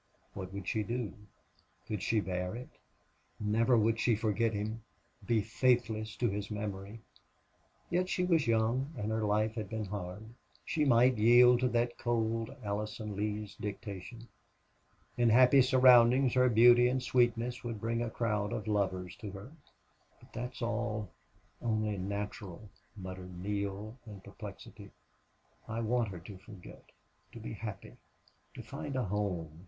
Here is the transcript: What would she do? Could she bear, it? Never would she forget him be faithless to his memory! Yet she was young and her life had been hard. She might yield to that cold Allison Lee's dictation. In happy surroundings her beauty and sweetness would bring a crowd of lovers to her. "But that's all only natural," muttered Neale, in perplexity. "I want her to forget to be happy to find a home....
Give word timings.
What 0.33 0.51
would 0.51 0.67
she 0.67 0.81
do? 0.81 1.13
Could 1.85 2.01
she 2.01 2.21
bear, 2.21 2.55
it? 2.55 2.71
Never 3.39 3.77
would 3.77 3.99
she 3.99 4.15
forget 4.15 4.51
him 4.51 4.81
be 5.27 5.41
faithless 5.43 6.15
to 6.15 6.27
his 6.27 6.49
memory! 6.49 7.01
Yet 7.91 8.09
she 8.09 8.23
was 8.25 8.47
young 8.47 8.95
and 8.97 9.11
her 9.11 9.21
life 9.23 9.53
had 9.53 9.69
been 9.69 9.85
hard. 9.85 10.27
She 10.65 10.85
might 10.85 11.19
yield 11.19 11.59
to 11.59 11.67
that 11.69 11.99
cold 11.99 12.49
Allison 12.63 13.15
Lee's 13.15 13.53
dictation. 13.57 14.27
In 15.17 15.29
happy 15.29 15.61
surroundings 15.61 16.33
her 16.33 16.49
beauty 16.49 16.87
and 16.87 17.03
sweetness 17.03 17.63
would 17.63 17.79
bring 17.79 18.01
a 18.01 18.09
crowd 18.09 18.53
of 18.53 18.65
lovers 18.65 19.15
to 19.17 19.29
her. 19.33 19.51
"But 20.19 20.33
that's 20.33 20.63
all 20.63 21.11
only 21.61 21.99
natural," 21.99 22.69
muttered 22.97 23.37
Neale, 23.37 23.99
in 24.07 24.19
perplexity. 24.21 24.89
"I 25.67 25.79
want 25.81 26.07
her 26.09 26.19
to 26.21 26.39
forget 26.39 26.85
to 27.33 27.39
be 27.39 27.53
happy 27.53 27.97
to 28.55 28.63
find 28.63 28.95
a 28.95 29.03
home.... 29.03 29.59